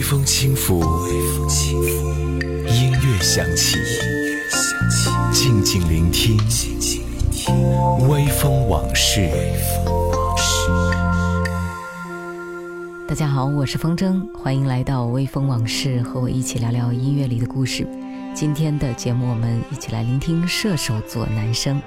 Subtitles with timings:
[0.00, 0.82] 微风轻拂，
[2.66, 3.76] 音乐响起，
[5.30, 6.38] 静静聆听，
[8.08, 9.28] 微风往事。
[13.06, 17.86] 大家好，我是风筝，欢迎来到微风往事，和我一起聊聊音乐里的故事。
[18.34, 21.78] 今天的节目，我们一起来聆听射手座男生。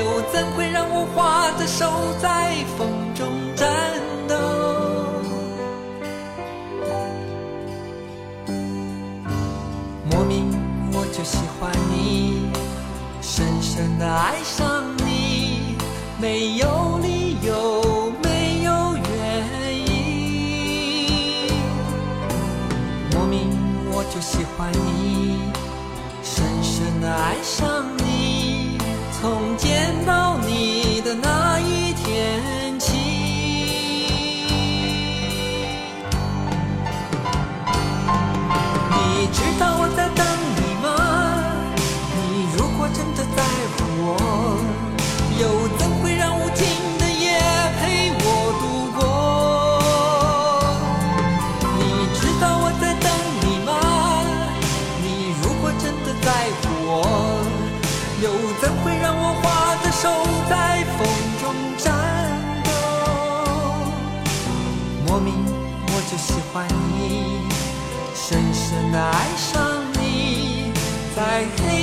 [0.00, 1.84] 又怎会让我花的手
[2.18, 3.68] 在风中颤
[4.26, 4.34] 抖？
[10.10, 10.50] 莫名
[10.90, 12.50] 我就喜欢你，
[13.20, 15.76] 深深的爱上你，
[16.18, 19.06] 没有理由，没有原
[19.86, 21.52] 因。
[23.12, 23.50] 莫名
[23.92, 25.52] 我就喜欢你，
[26.22, 27.84] 深深的爱上
[68.92, 70.72] 爱上你，
[71.14, 71.79] 在黑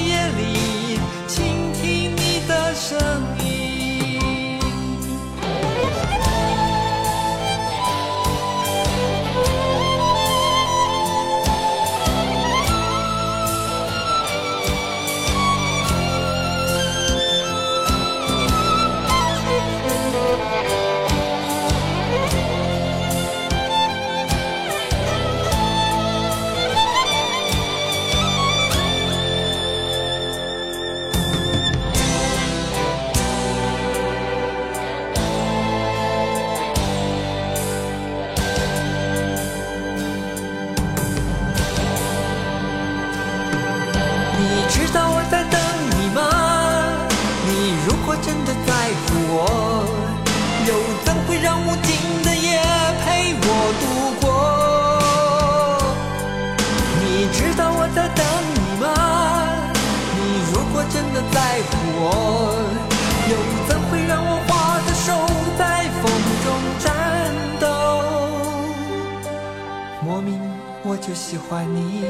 [71.08, 72.04] 就喜欢你。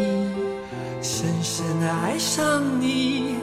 [1.03, 3.35] 深深的爱上你，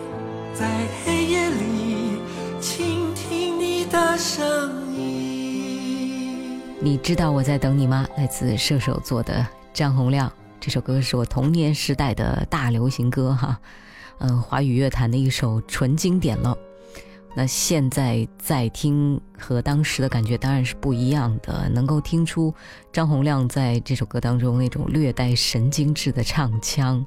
[0.53, 0.69] 在
[1.05, 2.19] 黑夜里
[2.61, 6.61] 倾听你的声音。
[6.81, 8.05] 你知道我在等你吗？
[8.17, 13.57] 来自射手座的张洪亮，这首歌是我童年时代的大流行歌哈，
[14.19, 16.59] 嗯，华语乐坛的一首纯经典了。
[17.37, 22.55] 那现在再听和当时的感觉当然是不一样的，能够听出
[22.93, 27.05] 张洪亮在这首歌当中那种略带神经质的唱腔。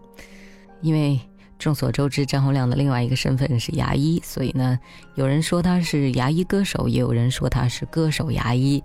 [0.82, 1.20] 因为
[1.58, 4.78] 众所周知，张洪亮的另外一个身份是牙医，所以呢，
[5.16, 8.84] 有人说他是牙医歌手，也有人说他是歌手牙医。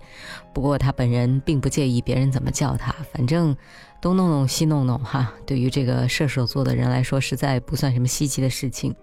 [0.53, 3.55] 不过他本人并不介意别人怎么叫他，反正
[4.01, 8.95] 东弄弄西弄弄哈，对于这个射手座的人来说，实在不算什么稀奇的事情。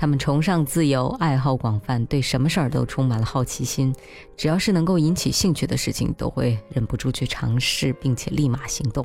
[0.00, 3.92] 他们崇尚自由，爱好广泛，对什么事儿都充满了好奇心。
[4.36, 9.04] 只要是能够引起兴趣的事情，都会忍不住去尝试，并且立马行动。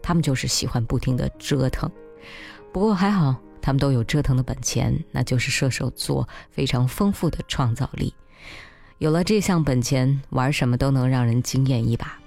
[0.00, 1.90] 他们就是喜欢不停的折腾。
[2.72, 8.14] 不过还好，他们都有折腾的本钱，那就是射手座非常丰富的创造力。
[8.96, 12.18] 有了这项本钱，玩什么都能让人惊艳一把。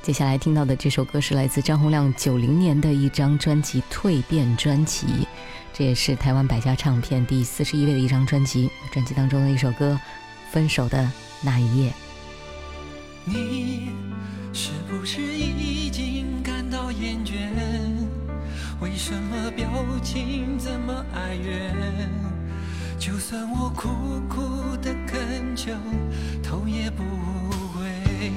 [0.00, 5.26] 接下来听到的这首歌是来自张洪亮九零年的一张专辑《蜕变》专辑。
[5.76, 9.98] 这也是台湾百家唱片第四十一位的一张专辑，专辑当中的一首歌
[10.52, 11.10] 《分手的
[11.42, 11.90] 那一夜》。
[13.24, 13.88] 你
[14.52, 17.34] 是不是已经感到厌倦？
[18.80, 19.68] 为什么表
[20.00, 21.74] 情这么哀怨？
[22.96, 23.88] 就算我苦
[24.28, 25.72] 苦的恳求，
[26.40, 27.02] 头也不
[27.72, 28.30] 回。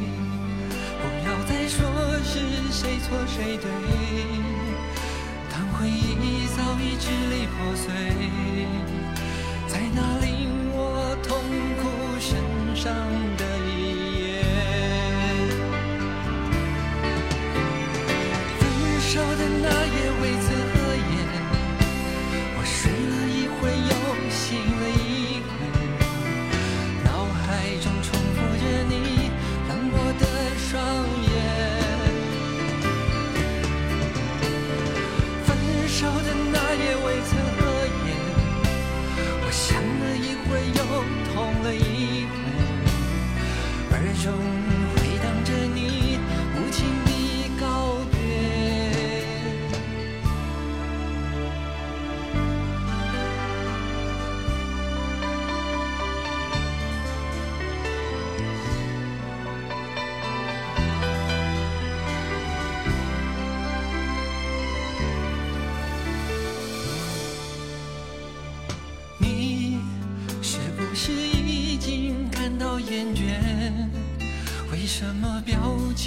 [1.00, 1.86] 不要再说
[2.24, 2.40] 是
[2.72, 4.47] 谁错谁对。
[5.80, 7.86] 回忆早已支离破碎，
[9.68, 10.28] 在那令
[10.74, 11.30] 我痛
[11.78, 11.84] 苦
[12.20, 12.34] 神
[12.76, 12.86] 伤
[13.38, 13.70] 的一
[14.18, 14.26] 夜。
[18.58, 18.62] 分
[19.02, 19.98] 手的那夜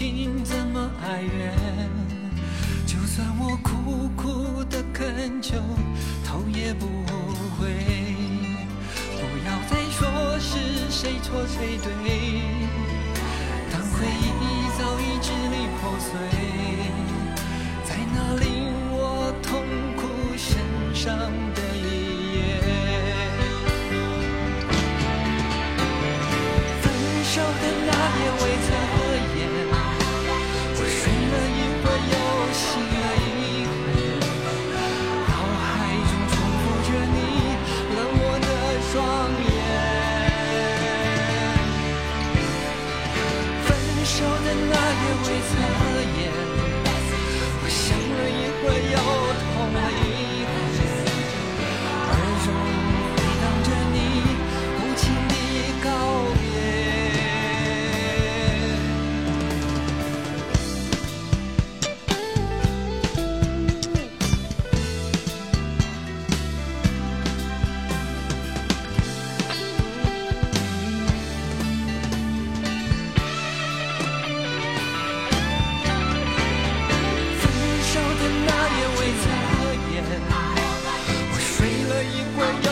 [0.00, 1.54] 心怎么哀怨，
[2.86, 5.58] 就算我苦苦的恳求，
[6.24, 6.86] 头也不
[7.58, 7.89] 回。
[82.40, 82.69] where you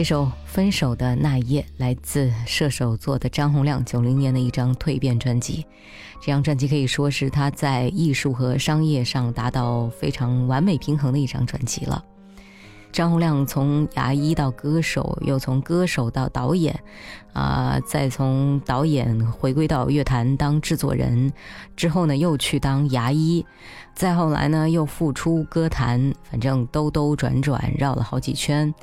[0.00, 5.66] 这首《分手的那一夜》来自射手座的张洪亮，九零年的一张蜕变专辑。
[6.22, 12.02] 这张专辑可以说是他在艺术和商业上达到非常完美平衡的一张专辑了。
[12.90, 16.74] 张洪亮从牙医到歌手，又从歌手到导演，
[17.34, 21.30] 啊，再从导演回归到乐坛当制作人，
[21.76, 23.44] 之后呢又去当牙医，
[23.94, 28.74] 再后来呢又复出歌坛，反正兜兜转转绕了好几圈，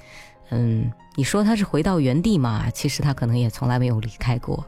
[0.51, 0.87] 嗯。
[1.17, 2.69] 你说他是回到原地嘛？
[2.69, 4.63] 其实他可能也从来没有离开过。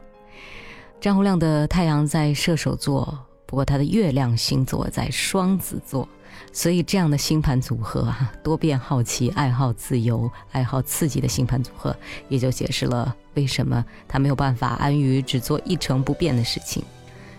[1.00, 3.16] 张洪亮的太阳在射手座，
[3.46, 6.08] 不过他的月亮星座在双子座，
[6.52, 11.96] 所以这样的星盘组合啊，多变好奇、爱好自由、爱好刺激的星盘组合，
[12.28, 16.82] 也就解释了为什么他没有办法安于只做一成不变的事情。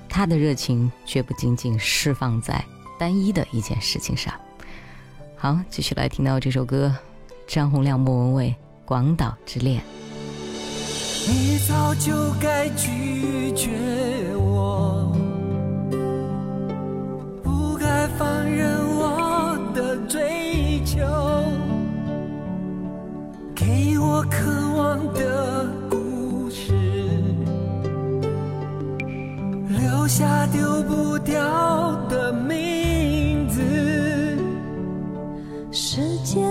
[0.08, 2.64] 他的热情却不仅仅释放在
[2.98, 4.34] 单一的一件事情上。
[5.36, 6.96] 好，继续来听到这首歌，
[7.46, 8.50] 张洪亮、莫文蔚
[8.86, 9.82] 《广岛之恋》。
[11.28, 12.12] 你早就
[12.42, 13.70] 该拒绝
[14.36, 15.16] 我，
[17.44, 20.98] 不该放任我的追求，
[23.56, 26.74] 给我渴望的故事，
[29.70, 33.62] 留下丢不掉的名字。
[35.72, 36.42] 时间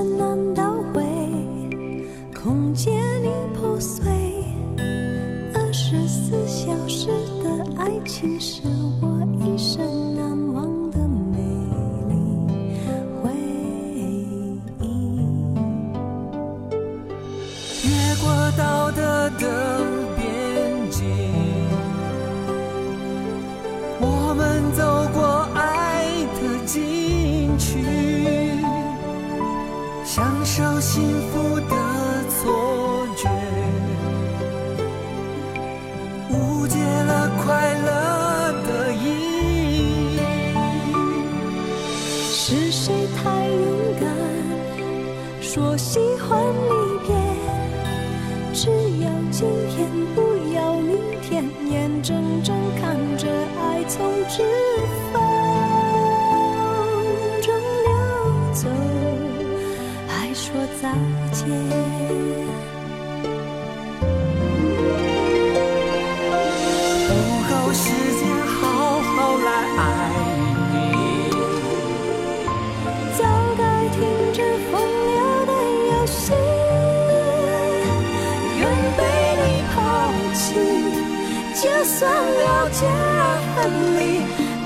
[83.54, 84.00] 分离，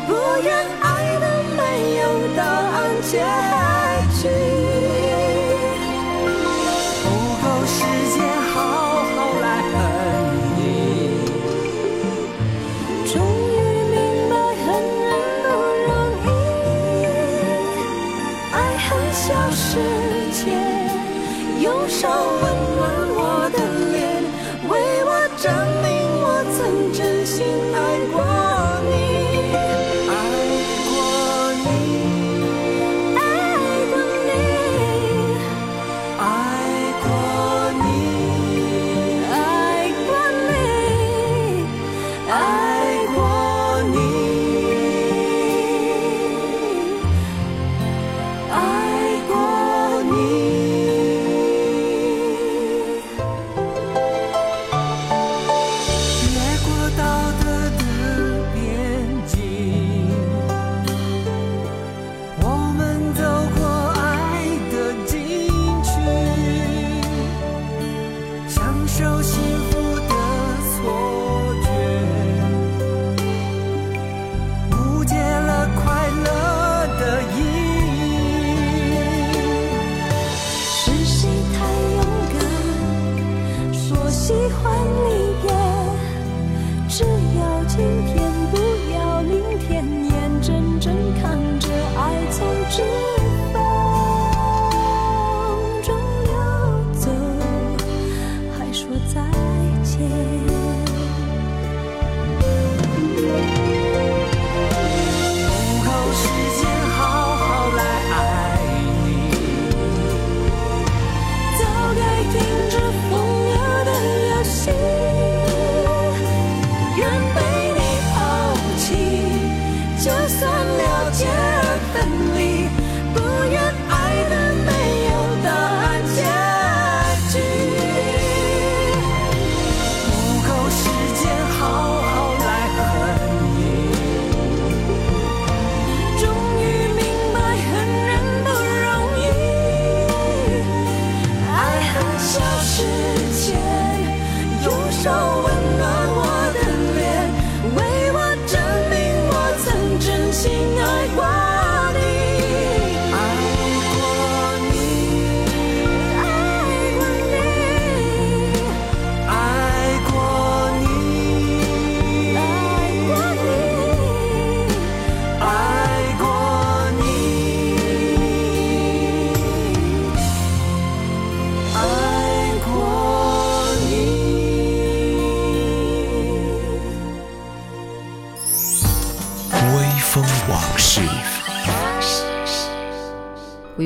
[0.06, 2.02] 不愿爱的没有
[2.36, 3.63] 答案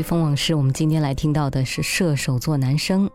[0.08, 3.10] 风往事，我们今天来听到的是射手座男生。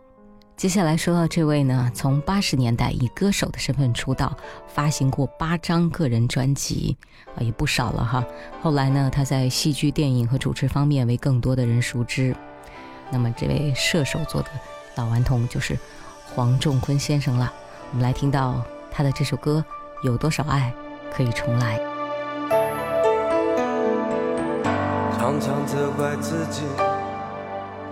[0.56, 4.32] 接下来说到这位呢，从八十年代以歌手的身份出道，
[4.68, 6.96] 发行过八张个人专辑，
[7.34, 8.24] 啊，也不少了哈。
[8.62, 12.32] 后来呢，他在戏剧、电影和主持方面为更多的人熟知。
[13.10, 14.48] 那么，这位射手座的
[14.94, 15.76] 老顽童就是
[16.32, 17.52] 黄仲坤先生了。
[17.90, 19.64] 我们来听到他的这首歌
[20.06, 20.72] 《有多少爱
[21.12, 21.76] 可以重来》。
[25.16, 26.60] 常常责怪自己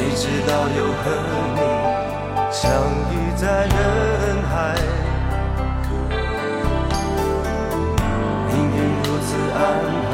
[0.00, 1.04] 谁知道又和
[1.56, 1.60] 你
[2.50, 2.72] 相
[3.12, 3.70] 遇在人
[4.48, 4.74] 海，
[8.48, 9.60] 命运如此安
[10.08, 10.10] 排，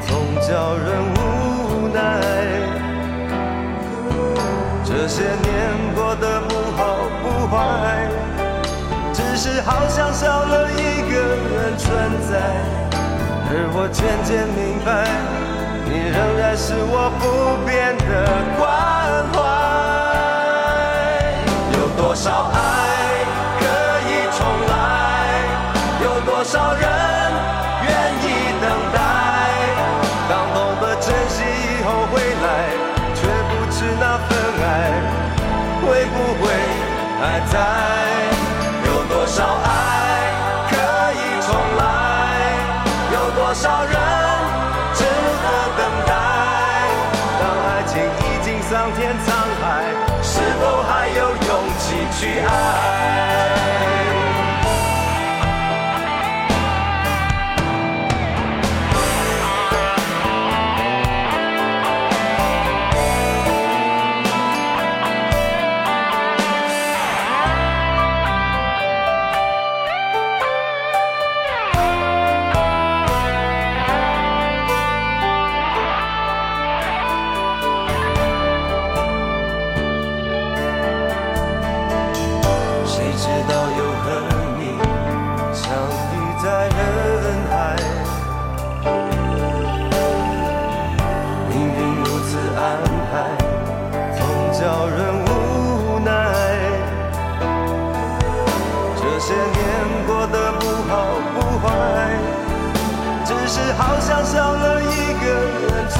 [0.00, 1.98] 总叫人无奈。
[4.84, 5.46] 这些年
[5.94, 6.80] 过得不好
[7.22, 7.54] 不坏。
[9.12, 11.14] 只是好像少了一个
[11.48, 11.86] 人存
[12.28, 12.32] 在，
[13.46, 15.06] 而我渐渐明白，
[15.90, 18.12] 你仍然是我不变的
[18.56, 18.62] 关
[19.34, 19.38] 怀。
[21.76, 22.56] 有多少爱
[23.58, 23.62] 可
[24.06, 24.38] 以重
[24.70, 24.72] 来？
[26.04, 26.99] 有多少人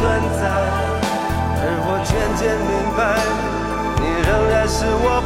[0.01, 0.09] 存
[0.41, 0.49] 在
[1.61, 3.21] 而我渐渐明白
[4.01, 5.20] 你仍然是我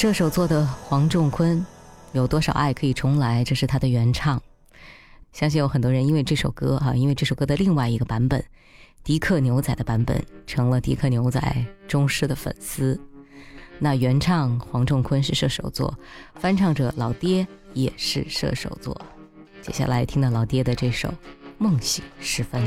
[0.00, 1.62] 射手座的黄仲坤，
[2.12, 3.44] 有多少爱可以重来？
[3.44, 4.40] 这是他的原唱。
[5.30, 8.42] 相信有很多人因为这首歌哈，因为这首歌的另外一个版本，
[9.04, 12.98] 迪克牛仔的版本，成了迪克牛仔忠实的粉丝。
[13.78, 15.94] 那原唱黄仲坤是射手座，
[16.34, 18.98] 翻唱者老爹也是射手座。
[19.60, 21.08] 接下来听到老爹的这首
[21.58, 22.66] 《梦醒时分》。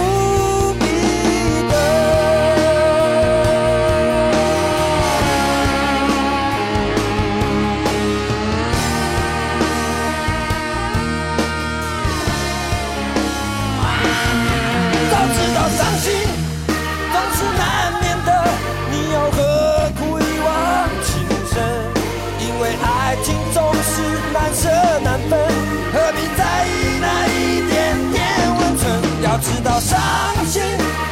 [29.41, 29.99] 知道伤
[30.45, 30.61] 心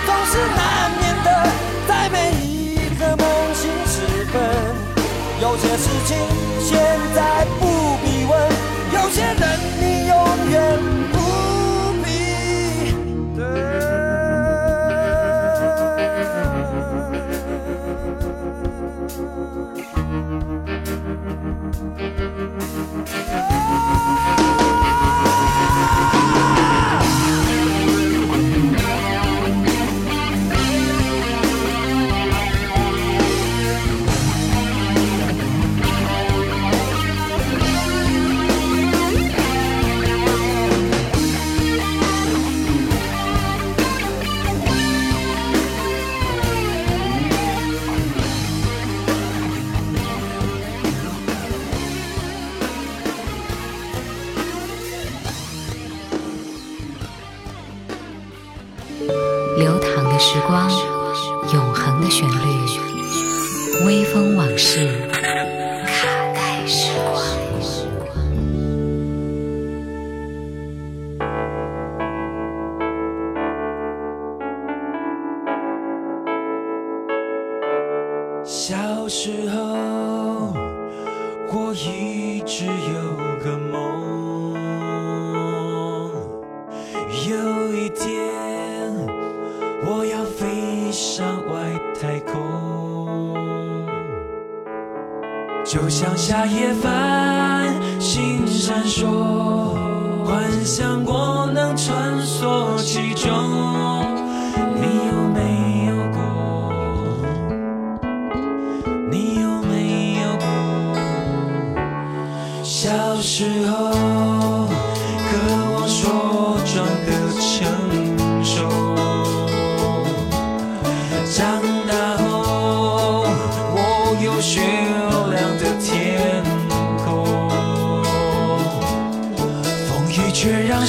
[0.06, 1.30] 总是难免的，
[1.88, 4.40] 在每一个梦醒时分，
[5.42, 6.16] 有些事情
[6.62, 6.80] 现
[7.16, 8.40] 在不必问，
[8.94, 10.16] 有些人你永
[10.52, 10.78] 远
[11.12, 11.19] 不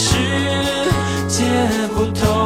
[0.02, 0.14] 世
[1.28, 1.44] 界
[1.94, 2.39] 不同。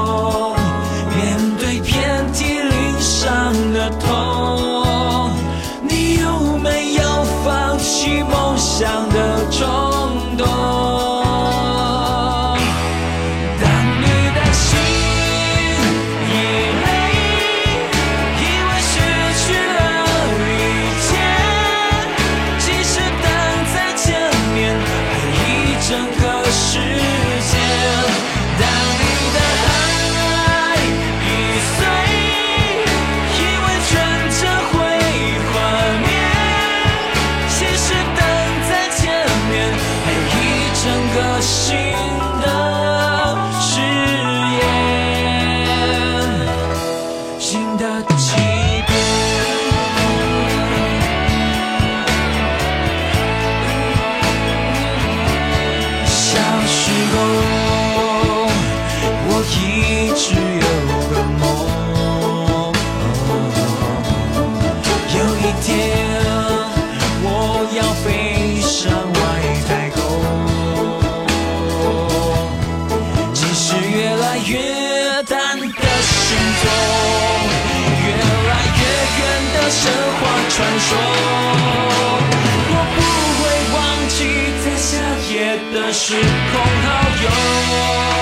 [85.97, 88.14] 时空好友。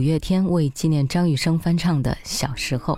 [0.00, 2.94] 五月天为纪念张雨生翻唱的《小时候》。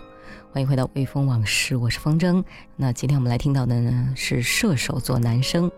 [0.52, 2.44] 欢迎回到《微风往事》，我是风筝。
[2.76, 5.68] 那今天我们来听到的呢是射手座男生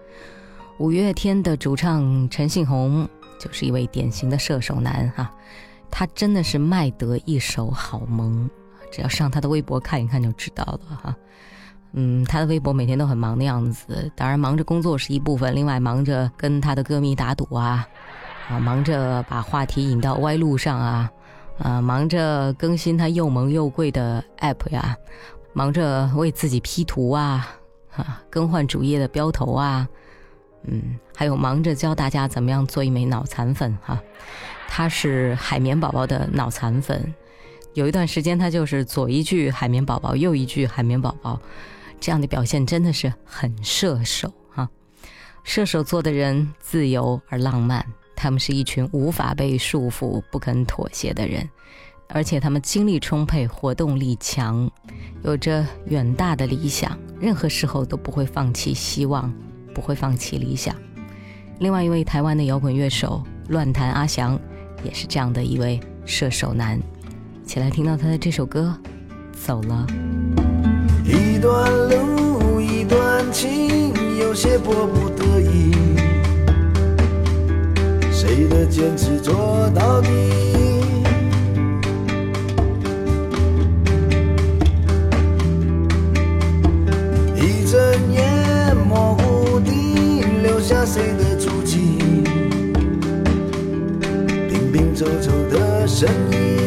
[0.76, 3.08] 五月天的主唱陈信宏，
[3.40, 5.32] 就是一位典型的射手男哈、
[5.90, 8.46] 他真的是卖得一手好萌，
[8.92, 11.16] 只要上他的微博看一看就知道了哈。
[11.94, 17.88] 嗯，他的微博每天都很忙的样子，当然忙着工作是一部分，另外忙着跟他的歌迷打赌啊，
[18.50, 21.10] 啊，忙着把话题引到歪路上啊，
[21.59, 24.97] 啊，忙着更新他又萌又贵的 app 呀，
[25.53, 27.49] 忙着为自己 P 图啊，
[27.95, 29.88] 啊，更换主页的标头啊，
[30.64, 34.01] 嗯，还有忙着教大家怎么样做一枚脑残粉哈、
[34.69, 37.14] 他是海绵宝宝的脑残粉，
[37.75, 41.40] 有一段时间他就是左一句海绵宝宝，右一句海绵宝宝，
[42.01, 44.69] 这样的表现真的是很射手哈、
[45.45, 51.48] 射手座的人自由而浪漫，他们是一群无法被束缚、不肯妥协的人，
[52.09, 54.70] 而且他们精力充沛、活动力强，
[55.22, 59.33] 有着远大的理想，任何时候都不会放弃希望，
[59.74, 60.74] 不会放弃理想。
[61.59, 64.38] 另外一位台湾的摇滚乐手乱弹阿翔，
[64.83, 66.81] 也是这样的一位射手男。
[67.44, 68.74] 起来听到他的这首歌
[69.46, 69.87] 《走了》。
[71.05, 75.84] 一段路，一段情，有些迫不得已。
[78.26, 80.08] 谁的坚持做到底？
[87.37, 87.78] 一睁
[88.14, 91.98] 眼，模糊地留下谁的足迹？
[94.48, 96.63] 拼拼凑凑的身影。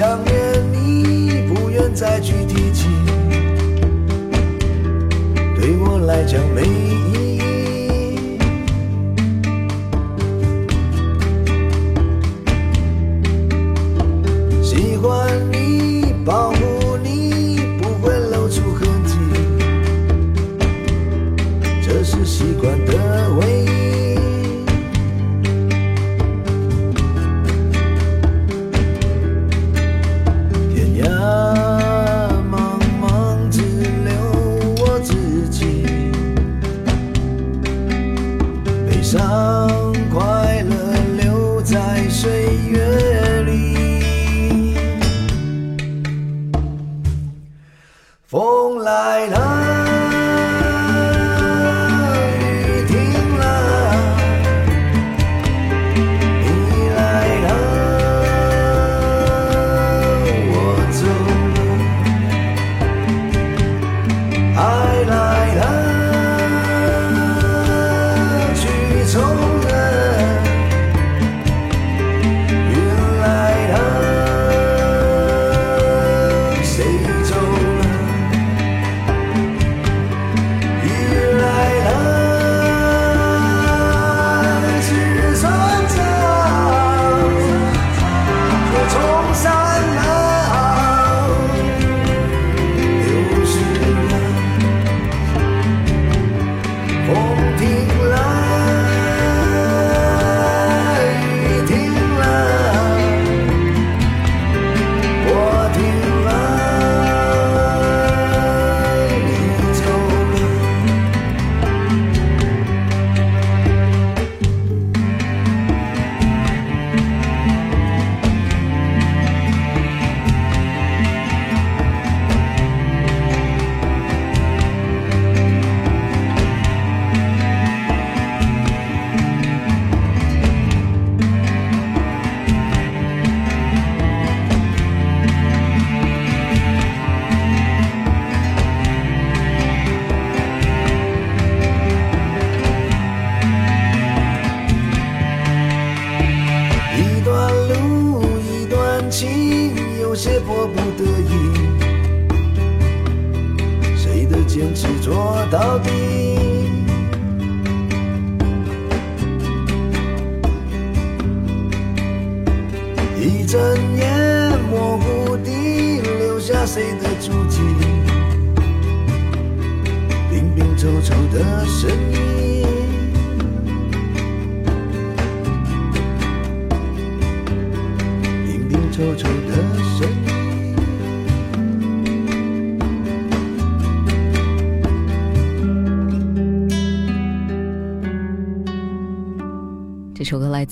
[0.00, 0.34] 想念
[0.72, 2.88] 你，不愿再去提起，
[5.54, 7.19] 对我来讲没意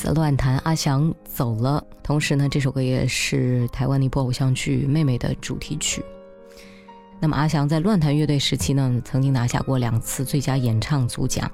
[0.01, 1.85] 这首歌来自乱弹，阿翔走了。
[2.05, 6.05] 同时呢，这首歌也是台湾的一部偶像剧《妹妹》的主题曲。
[7.21, 11.51] 那么阿翔在乱弹乐队时期呢，曾经拿下过两次最佳演唱组奖。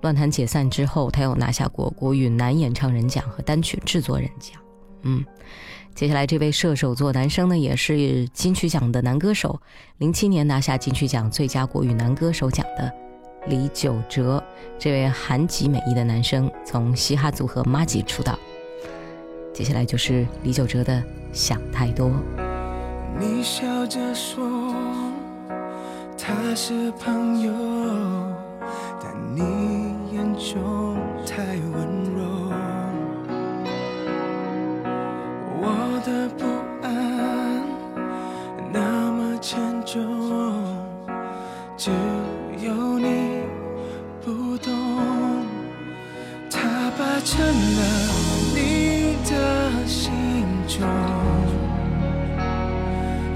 [0.00, 4.60] 乱弹解散之后，他又拿下过国语男演唱人奖和单曲制作人奖。
[5.02, 5.22] 嗯，
[5.94, 9.60] 接下来这位射手座男生呢，也是金曲奖的男歌手，
[9.98, 12.90] 零七年拿下金曲奖最佳国语男歌手奖的
[13.46, 14.42] 李玖哲。
[14.78, 18.38] 这位韩籍美裔的男生，从嘻哈组合 Maggi 出道。
[19.52, 20.94] 接下来就是李玖哲的
[21.32, 22.08] 《想太多》。
[23.20, 24.74] 你笑着说
[26.18, 27.52] 他是朋友，
[29.00, 29.42] 但你
[30.16, 32.50] 眼中太温柔。
[35.64, 36.44] 我的不
[36.82, 37.62] 安
[38.72, 40.64] 那么沉重，
[41.76, 41.90] 只
[47.24, 47.82] 成了
[48.54, 49.32] 你的
[49.86, 50.12] 心
[50.66, 50.80] 中。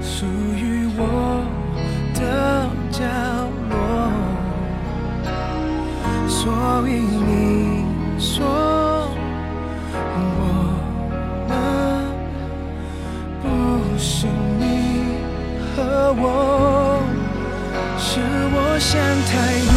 [0.01, 1.01] 属于我
[2.13, 2.19] 的
[2.91, 3.03] 角
[3.69, 3.75] 落，
[6.27, 6.37] 所
[6.87, 7.85] 以你
[8.19, 8.35] 说
[10.15, 10.29] 我
[11.47, 11.51] 们
[13.41, 13.45] 不
[13.97, 14.27] 是
[14.59, 14.61] 你
[15.75, 15.77] 和
[16.17, 16.23] 我，
[17.97, 18.19] 是
[18.53, 19.31] 我想太
[19.73, 19.75] 多，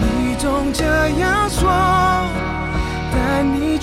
[0.00, 0.04] 你
[0.38, 0.84] 总这
[1.18, 1.62] 样说，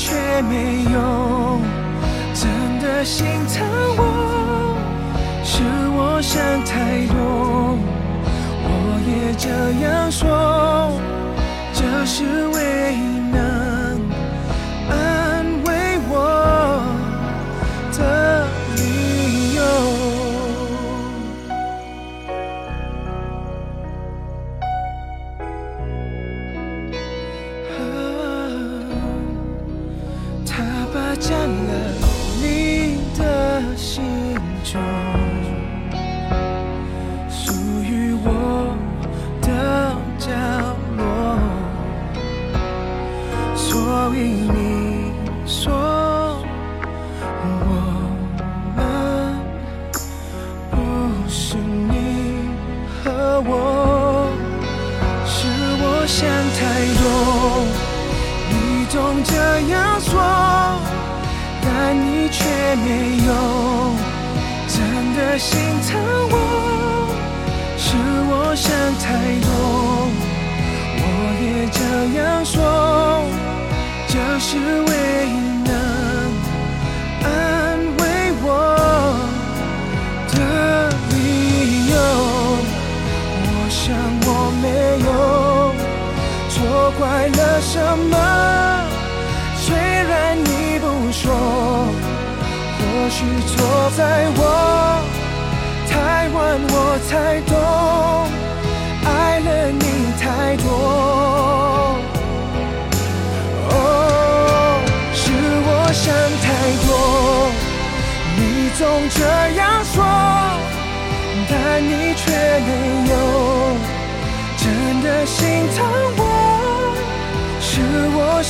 [0.04, 1.60] 却没有
[2.34, 2.50] 真
[2.82, 3.24] 的心
[3.54, 3.64] 疼
[3.98, 4.02] 我。
[5.44, 5.62] 是
[5.96, 7.78] 我想太多，
[8.66, 8.70] 我
[9.08, 9.48] 也这
[9.86, 10.92] 样说，
[11.72, 13.21] 这是唯一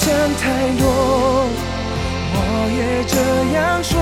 [0.02, 0.44] 想太
[0.80, 0.84] 多，
[2.34, 2.38] 我
[2.76, 3.16] 也这
[3.54, 3.94] 样说。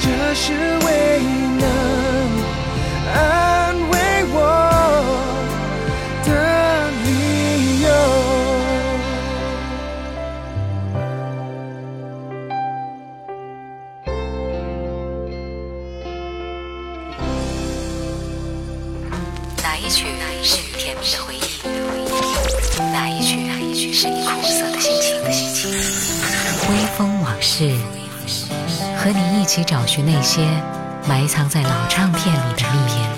[0.00, 0.46] 这是
[0.84, 0.86] 唯
[1.22, 1.24] 一
[1.60, 1.64] 能
[3.14, 3.16] 安
[24.00, 25.20] 是你苦涩的心情？
[26.70, 27.76] 微风往事，
[28.96, 30.40] 和你一起找寻那些
[31.08, 33.17] 埋藏在老唱片里的秘密。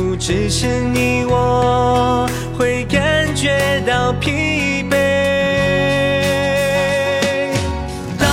[0.00, 2.26] 不只是你我
[2.58, 4.96] 会感觉到疲惫。
[8.18, 8.26] 当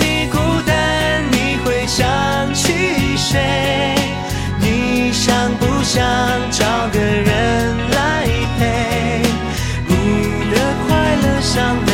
[0.00, 2.04] 你孤单，你会想
[2.52, 3.94] 起谁？
[4.58, 6.04] 你想不想
[6.50, 8.26] 找个人来
[8.58, 9.22] 陪？
[9.86, 9.94] 你
[10.52, 10.56] 的
[10.88, 11.93] 快乐伤悲，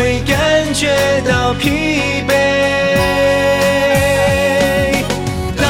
[0.00, 0.88] 会感觉
[1.28, 1.68] 到疲
[2.26, 2.32] 惫。
[5.54, 5.64] 当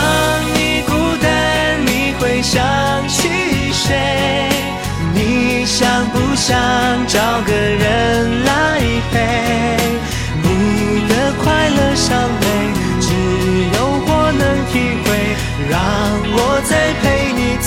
[0.54, 2.62] 你孤单，你会想
[3.08, 3.28] 起
[3.72, 4.48] 谁？
[5.12, 6.56] 你想不想
[7.08, 9.18] 找个人来陪，
[10.44, 12.46] 你的快乐伤悲，
[13.00, 13.08] 只
[13.74, 15.08] 有我能体会。
[15.68, 15.76] 让
[16.32, 17.04] 我再陪
[17.34, 17.58] 你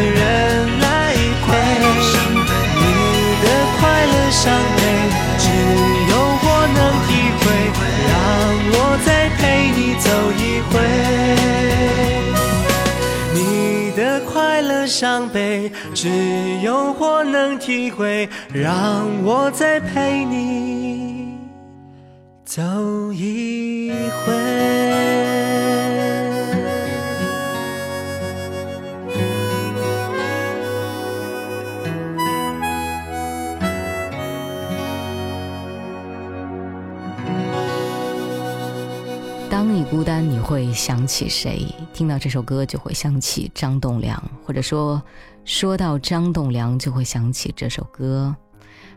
[0.00, 1.14] 人来
[1.46, 1.48] 回？
[2.78, 2.84] 你
[3.42, 3.44] 的
[3.78, 4.44] 快乐伤
[4.76, 4.80] 悲，
[5.38, 5.44] 只
[6.10, 7.08] 有我能体
[7.40, 7.44] 会。
[8.08, 8.10] 让
[8.72, 8.74] 我
[9.04, 9.40] 再陪
[9.76, 10.74] 你走一回。
[13.34, 13.40] 你
[13.96, 14.00] 的
[14.32, 16.08] 快乐伤悲，只
[16.62, 18.28] 有我能体会。
[18.52, 21.38] 让我再陪你
[22.44, 22.62] 走
[23.12, 23.92] 一
[24.24, 25.45] 回。
[39.88, 41.64] 孤单，你会想起谁？
[41.94, 45.00] 听到这首歌就会想起张栋梁，或者说
[45.44, 48.34] 说到张栋梁就会想起这首歌，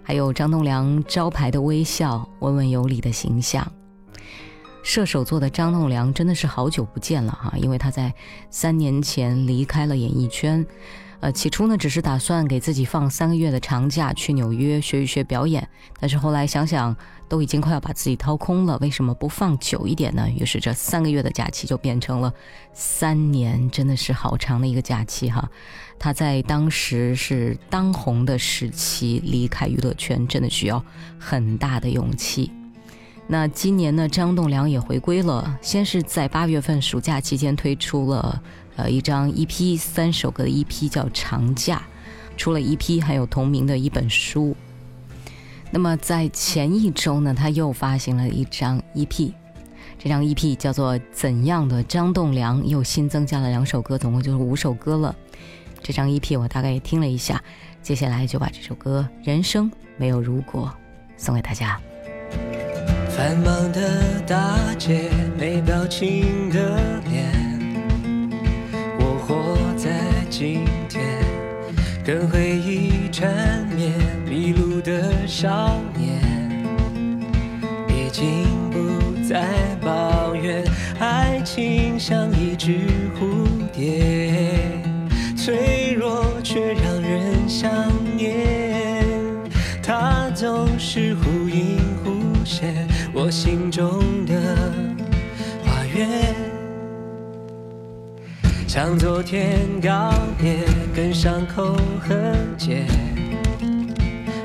[0.01, 3.71] 还有张栋梁招牌的微笑、温文有礼的形象。
[4.81, 8.11] 射手座的张栋梁真的是好久不见了哈，因为他在
[8.49, 10.65] 三年前离开了演艺圈。
[11.21, 15.67] 呃，起初呢，只是打算给自己放三个月的长假去纽约学一学表演，
[15.99, 16.95] 但是后来想想，
[17.27, 20.29] 都已经快要把自己掏空了，为什么不放久一点呢？
[20.29, 22.33] 于是这三个月的假期就变成了
[22.71, 25.45] 三年，真的是好长的一个假期哈。
[25.99, 30.81] 他在当时是当红的时期离开娱乐圈，真的需要
[31.19, 32.49] 很大的勇气。
[33.27, 38.41] 那今年呢，张栋梁也回归了，先是在八月份暑假期间推出了。
[38.79, 41.83] 呃，一张 EP 三首歌的 EP 叫《长假》，
[42.37, 44.55] 出了 EP，还有同名的一本书。
[45.69, 49.33] 那么在前一周呢，他又发行了一张 EP，
[49.97, 55.13] 这张 EP 叫做《怎样的张栋梁》，又新增加了两首歌，总共就是五首歌了。
[55.83, 57.43] 这张 EP 我大概也听了一下，
[57.83, 60.71] 接下来就把这首歌《人生没有如果》
[61.21, 61.77] 送给大家。
[63.09, 67.01] 繁忙的大街，没表情的
[70.39, 71.03] 今天，
[72.01, 73.91] 跟回忆缠绵，
[74.25, 76.17] 迷路的少年，
[77.89, 79.45] 已经不再
[79.81, 80.63] 抱怨。
[80.97, 82.87] 爱情像一只
[83.19, 84.71] 蝴蝶，
[85.35, 87.69] 脆弱却让人想
[88.15, 89.05] 念。
[89.83, 92.11] 它总是忽隐忽
[92.45, 94.68] 现，我心中的
[98.69, 100.59] 向昨天告别，
[100.95, 101.75] 跟伤口
[102.07, 102.15] 和
[102.55, 102.85] 解，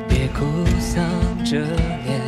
[0.09, 1.05] 别哭丧
[1.45, 1.59] 着
[2.07, 2.23] 脸。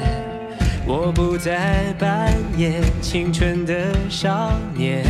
[0.87, 5.07] 我不再扮演青春的少年，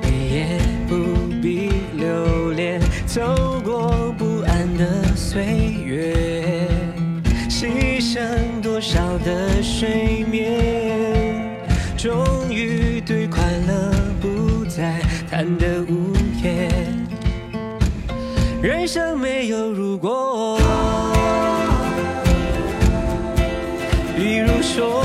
[0.00, 0.58] 你也
[0.88, 0.96] 不
[1.42, 5.44] 必留恋走过不安的岁
[5.84, 6.66] 月，
[7.50, 8.18] 牺牲
[8.62, 11.54] 多少的睡眠，
[11.98, 12.16] 终
[18.60, 20.58] 人生没有如果，
[24.16, 25.00] 比如说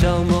[0.00, 0.37] 多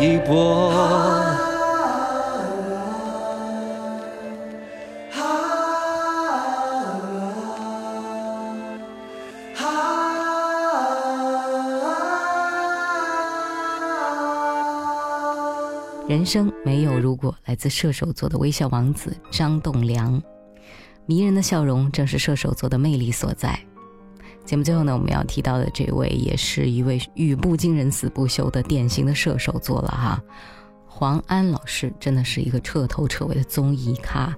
[0.00, 0.72] 一波。
[16.06, 20.22] 人生没有如果，来自射手座的微笑王子张栋梁，
[21.06, 23.58] 迷人的笑容正是射手座的魅力所在。
[24.44, 30.22] 节目最后呢，我们要提到的这位也是一位语不惊人死不休的典型的射手座了哈。
[30.86, 34.32] 黄安老师真的是一个彻头彻尾的综艺咖，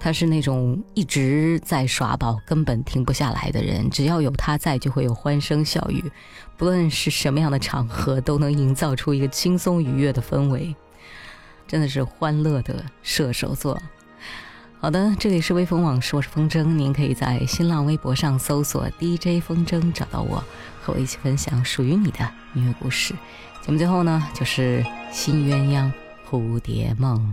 [0.00, 6.02] 他是那种一直在耍宝、根本停不下来的人，只要有他在，就会有欢声笑语，
[6.56, 10.74] 不论是什么样的场合，都能营造出一个轻松愉悦的氛围。
[11.68, 13.80] 真的是欢乐的射手座。
[14.82, 20.42] 好的，这里是微风网，我是风筝，您可以在新浪微博上搜索 DJ 风筝找到我，
[20.80, 23.14] 和我一起分享属于你的音乐故事。
[23.64, 25.92] 节目最后呢，就是新鸳鸯
[26.28, 27.32] 蝴蝶梦。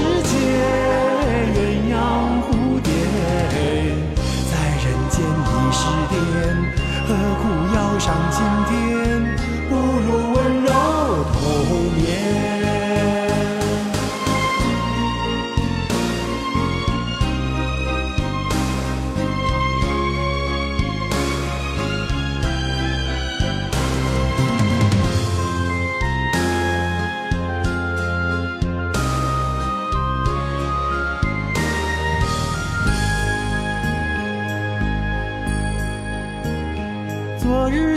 [0.00, 0.32] 世界，
[1.54, 1.60] 鸳
[1.92, 1.94] 鸯
[2.40, 2.48] 蝴
[2.80, 2.88] 蝶，
[4.50, 5.78] 在人间已是
[6.08, 6.12] 癫，
[7.06, 7.42] 何苦
[7.74, 9.29] 要上青天？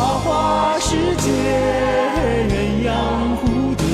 [0.00, 1.28] 花花世界，
[2.48, 2.90] 鸳鸯
[3.36, 3.84] 蝴蝶，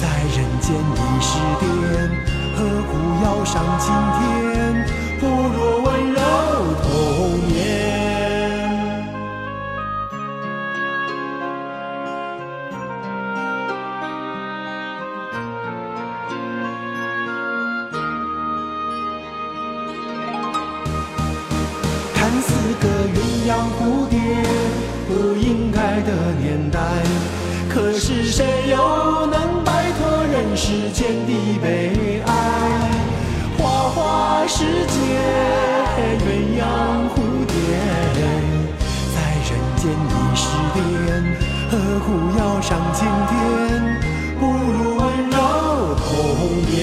[0.00, 0.02] 在
[0.34, 1.28] 人间已是
[1.60, 1.62] 癫，
[2.56, 2.90] 何苦
[3.22, 3.84] 要上青
[4.16, 4.18] 天？
[5.20, 6.20] 不如温柔
[6.82, 6.88] 童
[7.52, 7.85] 年。
[26.70, 26.80] 代
[27.68, 32.30] 可是谁又能摆脱人世间的悲哀？
[33.58, 34.96] 花花世界
[36.20, 36.26] 鸳
[36.58, 36.62] 鸯
[37.10, 37.14] 蝴
[37.46, 37.54] 蝶
[39.14, 39.16] 在
[39.48, 40.76] 人间已是癫
[41.70, 42.06] 何苦
[42.38, 42.98] 要上青
[43.28, 43.32] 天？
[44.38, 45.36] 不如温柔
[45.96, 46.04] 同
[46.70, 46.74] 眠